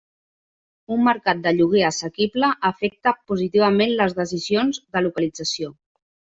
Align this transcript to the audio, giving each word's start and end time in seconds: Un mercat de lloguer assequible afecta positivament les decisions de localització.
Un 0.95 1.03
mercat 1.07 1.43
de 1.47 1.53
lloguer 1.57 1.83
assequible 1.89 2.49
afecta 2.71 3.15
positivament 3.35 3.95
les 4.03 4.19
decisions 4.25 4.85
de 4.97 5.07
localització. 5.09 5.75